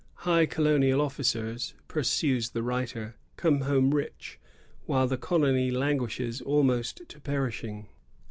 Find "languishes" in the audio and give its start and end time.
5.69-6.41